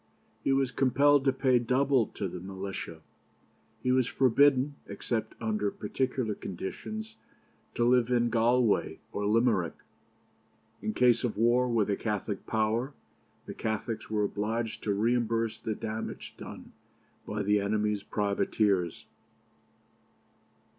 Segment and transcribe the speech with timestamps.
[0.43, 3.01] He was compelled to pay double to the militia.
[3.83, 7.17] He was forbidden, except under particular conditions,
[7.75, 9.75] to live in Galway or Limerick.
[10.81, 12.95] In case of war with a Catholic power,
[13.45, 16.71] the Catholics were obliged to reimburse the damage done
[17.27, 19.05] by the enemy's privateers.